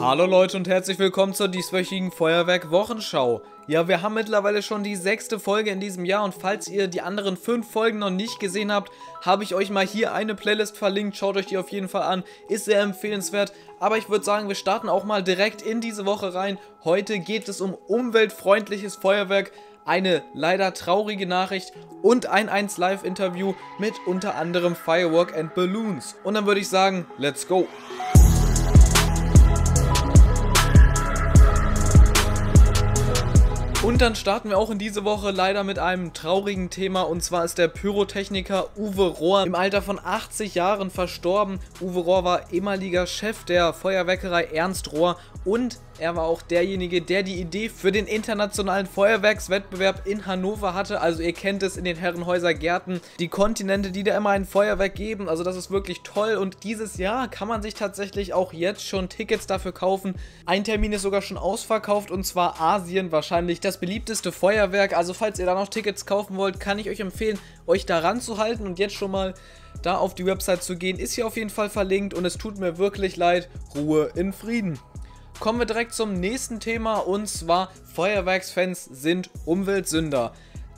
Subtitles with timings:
[0.00, 3.42] Hallo Leute und herzlich willkommen zur dieswöchigen Feuerwerk-Wochenschau.
[3.66, 7.00] Ja, wir haben mittlerweile schon die sechste Folge in diesem Jahr und falls ihr die
[7.00, 8.92] anderen fünf Folgen noch nicht gesehen habt,
[9.22, 11.16] habe ich euch mal hier eine Playlist verlinkt.
[11.16, 13.52] Schaut euch die auf jeden Fall an, ist sehr empfehlenswert.
[13.80, 16.58] Aber ich würde sagen, wir starten auch mal direkt in diese Woche rein.
[16.84, 19.50] Heute geht es um umweltfreundliches Feuerwerk,
[19.84, 21.72] eine leider traurige Nachricht
[22.02, 26.14] und ein 1 Live Interview mit unter anderem Firework and Balloons.
[26.22, 27.66] Und dann würde ich sagen, let's go!
[33.88, 37.46] Und dann starten wir auch in diese Woche leider mit einem traurigen Thema und zwar
[37.46, 41.58] ist der Pyrotechniker Uwe Rohr im Alter von 80 Jahren verstorben.
[41.80, 45.16] Uwe Rohr war ehemaliger Chef der Feuerwerkerei Ernst Rohr
[45.46, 51.00] und er war auch derjenige, der die Idee für den internationalen Feuerwerkswettbewerb in Hannover hatte.
[51.00, 54.94] Also ihr kennt es in den Herrenhäuser Gärten, die Kontinente, die da immer ein Feuerwerk
[54.94, 55.28] geben.
[55.28, 59.08] Also das ist wirklich toll und dieses Jahr kann man sich tatsächlich auch jetzt schon
[59.08, 60.14] Tickets dafür kaufen.
[60.46, 64.96] Ein Termin ist sogar schon ausverkauft und zwar Asien, wahrscheinlich das beliebteste Feuerwerk.
[64.96, 68.38] Also falls ihr da noch Tickets kaufen wollt, kann ich euch empfehlen, euch daran zu
[68.38, 69.34] halten und jetzt schon mal
[69.82, 70.98] da auf die Website zu gehen.
[70.98, 73.48] Ist hier auf jeden Fall verlinkt und es tut mir wirklich leid.
[73.74, 74.78] Ruhe in Frieden.
[75.40, 80.32] Kommen wir direkt zum nächsten Thema und zwar Feuerwerksfans sind Umweltsünder.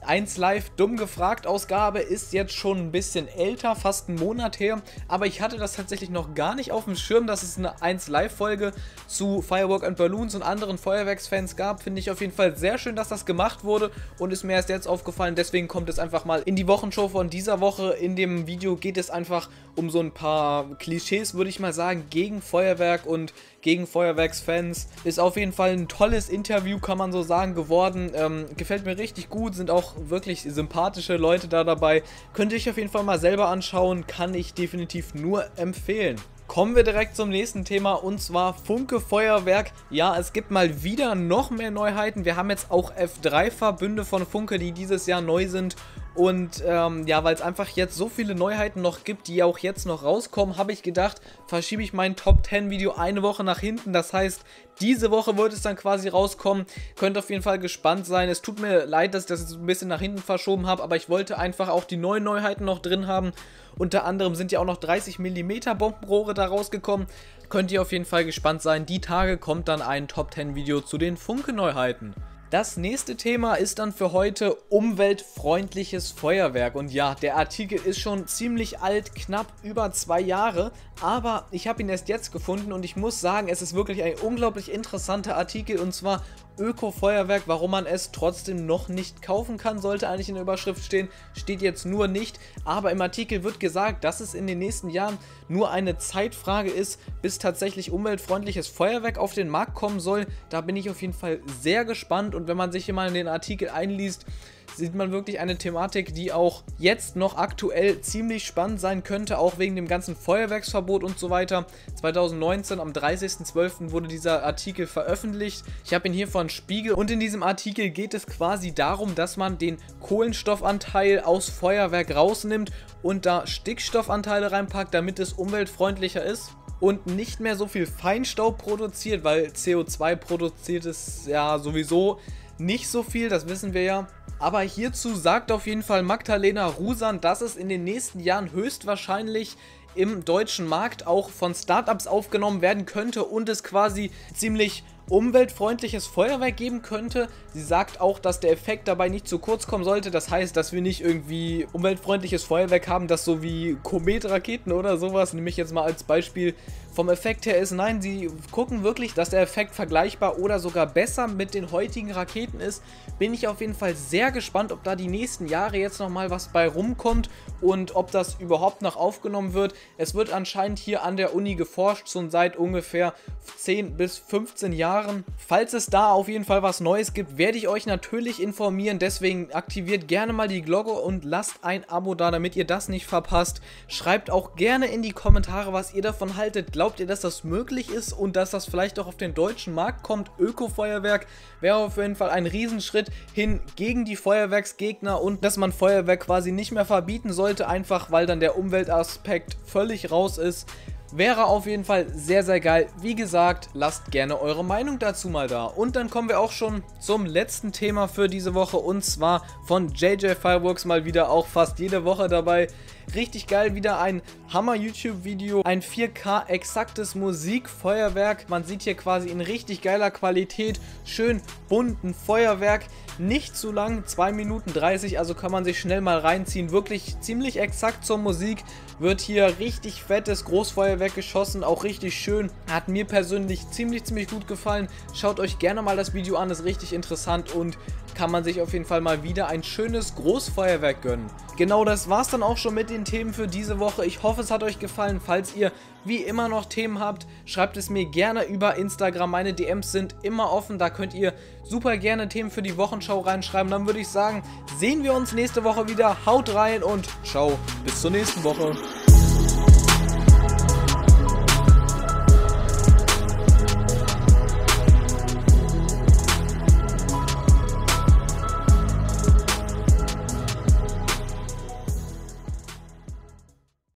[0.06, 4.80] 1 Live Dumm gefragt Ausgabe ist jetzt schon ein bisschen älter, fast einen Monat her,
[5.08, 8.08] aber ich hatte das tatsächlich noch gar nicht auf dem Schirm, dass es eine 1
[8.08, 8.72] Live Folge
[9.06, 11.82] zu Firework and Balloons und anderen Feuerwerksfans gab.
[11.82, 14.68] Finde ich auf jeden Fall sehr schön, dass das gemacht wurde und ist mir erst
[14.68, 17.90] jetzt aufgefallen, deswegen kommt es einfach mal in die Wochenshow von dieser Woche.
[17.92, 22.04] In dem Video geht es einfach um so ein paar Klischees, würde ich mal sagen,
[22.10, 24.88] gegen Feuerwerk und gegen Feuerwerksfans.
[25.04, 28.10] Ist auf jeden Fall ein tolles Interview, kann man so sagen, geworden.
[28.14, 32.02] Ähm, gefällt mir richtig gut, sind auch wirklich sympathische Leute da dabei.
[32.32, 36.16] Könnt ihr euch auf jeden Fall mal selber anschauen, kann ich definitiv nur empfehlen.
[36.50, 39.70] Kommen wir direkt zum nächsten Thema und zwar Funke Feuerwerk.
[39.88, 42.24] Ja, es gibt mal wieder noch mehr Neuheiten.
[42.24, 45.76] Wir haben jetzt auch F3-Verbünde von Funke, die dieses Jahr neu sind
[46.14, 49.86] und ähm, ja, weil es einfach jetzt so viele Neuheiten noch gibt, die auch jetzt
[49.86, 53.92] noch rauskommen, habe ich gedacht, verschiebe ich mein Top 10 Video eine Woche nach hinten.
[53.92, 54.44] Das heißt,
[54.80, 56.66] diese Woche wird es dann quasi rauskommen.
[56.96, 58.28] Könnt auf jeden Fall gespannt sein.
[58.28, 60.96] Es tut mir leid, dass ich das jetzt ein bisschen nach hinten verschoben habe, aber
[60.96, 63.32] ich wollte einfach auch die neuen Neuheiten noch drin haben.
[63.78, 67.06] Unter anderem sind ja auch noch 30 mm Bombenrohre da rausgekommen.
[67.48, 68.84] Könnt ihr auf jeden Fall gespannt sein.
[68.84, 72.14] Die Tage kommt dann ein Top 10 Video zu den Funke-Neuheiten.
[72.50, 76.74] Das nächste Thema ist dann für heute umweltfreundliches Feuerwerk.
[76.74, 80.72] Und ja, der Artikel ist schon ziemlich alt, knapp über zwei Jahre.
[81.00, 84.14] Aber ich habe ihn erst jetzt gefunden und ich muss sagen, es ist wirklich ein
[84.14, 85.78] unglaublich interessanter Artikel.
[85.78, 86.24] Und zwar
[86.60, 91.08] Öko-Feuerwerk, warum man es trotzdem noch nicht kaufen kann, sollte eigentlich in der Überschrift stehen.
[91.34, 92.38] Steht jetzt nur nicht.
[92.64, 97.00] Aber im Artikel wird gesagt, dass es in den nächsten Jahren nur eine Zeitfrage ist,
[97.22, 100.26] bis tatsächlich umweltfreundliches Feuerwerk auf den Markt kommen soll.
[100.50, 103.14] Da bin ich auf jeden Fall sehr gespannt und wenn man sich hier mal in
[103.14, 104.26] den Artikel einliest,
[104.76, 109.58] sieht man wirklich eine Thematik, die auch jetzt noch aktuell ziemlich spannend sein könnte, auch
[109.58, 111.66] wegen dem ganzen Feuerwerksverbot und so weiter.
[112.00, 113.90] 2019 am 30.12.
[113.90, 115.64] wurde dieser Artikel veröffentlicht.
[115.84, 119.36] Ich habe ihn hier von Spiegel und in diesem Artikel geht es quasi darum, dass
[119.36, 122.70] man den Kohlenstoffanteil aus Feuerwerk rausnimmt
[123.02, 129.22] und da Stickstoffanteile reinpackt, damit es umweltfreundlicher ist und nicht mehr so viel Feinstaub produziert,
[129.22, 132.18] weil CO2 produziert es ja sowieso
[132.58, 134.08] nicht so viel, das wissen wir ja.
[134.40, 139.56] Aber hierzu sagt auf jeden Fall Magdalena Rusan, dass es in den nächsten Jahren höchstwahrscheinlich
[139.94, 146.56] im deutschen Markt auch von Startups aufgenommen werden könnte und es quasi ziemlich umweltfreundliches Feuerwerk
[146.56, 147.28] geben könnte.
[147.52, 150.10] Sie sagt auch, dass der Effekt dabei nicht zu kurz kommen sollte.
[150.12, 155.32] Das heißt, dass wir nicht irgendwie umweltfreundliches Feuerwerk haben, das so wie Kometraketen oder sowas,
[155.34, 156.54] nehme ich jetzt mal als Beispiel,
[157.00, 157.70] vom Effekt her ist.
[157.70, 162.60] Nein, sie gucken wirklich, dass der Effekt vergleichbar oder sogar besser mit den heutigen Raketen
[162.60, 162.82] ist.
[163.18, 166.48] Bin ich auf jeden Fall sehr gespannt, ob da die nächsten Jahre jetzt nochmal was
[166.48, 167.30] bei rumkommt
[167.62, 169.72] und ob das überhaupt noch aufgenommen wird.
[169.96, 173.14] Es wird anscheinend hier an der Uni geforscht, schon seit ungefähr
[173.56, 175.24] 10 bis 15 Jahren.
[175.38, 178.98] Falls es da auf jeden Fall was Neues gibt, werde ich euch natürlich informieren.
[178.98, 183.06] Deswegen aktiviert gerne mal die Glocke und lasst ein Abo da, damit ihr das nicht
[183.06, 183.62] verpasst.
[183.88, 186.72] Schreibt auch gerne in die Kommentare, was ihr davon haltet.
[186.72, 190.02] Glaubt ihr, dass das möglich ist und dass das vielleicht auch auf den deutschen Markt
[190.02, 190.30] kommt?
[190.38, 191.26] Öko-Feuerwerk
[191.60, 196.50] wäre auf jeden Fall ein Riesenschritt hin gegen die Feuerwerksgegner und dass man Feuerwerk quasi
[196.50, 200.66] nicht mehr verbieten sollte, einfach weil dann der Umweltaspekt völlig raus ist.
[201.12, 202.86] Wäre auf jeden Fall sehr, sehr geil.
[203.00, 205.64] Wie gesagt, lasst gerne eure Meinung dazu mal da.
[205.64, 209.88] Und dann kommen wir auch schon zum letzten Thema für diese Woche und zwar von
[209.92, 212.68] JJ Fireworks mal wieder auch fast jede Woche dabei.
[213.14, 214.22] Richtig geil, wieder ein
[214.52, 218.48] Hammer-YouTube-Video, ein 4K exaktes Musikfeuerwerk.
[218.48, 222.84] Man sieht hier quasi in richtig geiler Qualität, schön bunten Feuerwerk.
[223.18, 226.70] Nicht zu lang, 2 Minuten 30, also kann man sich schnell mal reinziehen.
[226.70, 228.62] Wirklich ziemlich exakt zur Musik.
[229.00, 232.48] Wird hier richtig fettes Großfeuerwerk geschossen, auch richtig schön.
[232.70, 234.88] Hat mir persönlich ziemlich, ziemlich gut gefallen.
[235.14, 237.76] Schaut euch gerne mal das Video an, ist richtig interessant und
[238.14, 241.28] kann man sich auf jeden Fall mal wieder ein schönes Großfeuerwerk gönnen.
[241.60, 244.06] Genau das war's dann auch schon mit den Themen für diese Woche.
[244.06, 245.20] Ich hoffe, es hat euch gefallen.
[245.20, 245.72] Falls ihr
[246.06, 249.30] wie immer noch Themen habt, schreibt es mir gerne über Instagram.
[249.30, 250.78] Meine DMs sind immer offen.
[250.78, 253.70] Da könnt ihr super gerne Themen für die Wochenschau reinschreiben.
[253.70, 254.42] Dann würde ich sagen,
[254.78, 256.24] sehen wir uns nächste Woche wieder.
[256.24, 257.58] Haut rein und ciao.
[257.84, 258.74] Bis zur nächsten Woche.